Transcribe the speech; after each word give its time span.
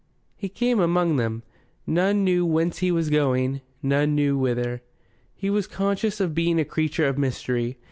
He 0.35 0.49
came 0.49 0.79
among 0.79 1.17
them, 1.17 1.43
none 1.85 2.23
knew 2.23 2.43
whence 2.43 2.79
he 2.79 2.91
was 2.91 3.11
going, 3.11 3.61
none 3.83 4.15
knew 4.15 4.35
whither. 4.35 4.81
He 5.35 5.51
was 5.51 5.67
conscious 5.67 6.19
of 6.19 6.33
being 6.33 6.59
a 6.59 6.65
creature 6.65 7.05
of 7.07 7.19
mystery. 7.19 7.77